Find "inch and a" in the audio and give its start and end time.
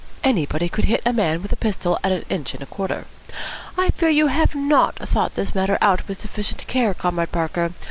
2.27-2.65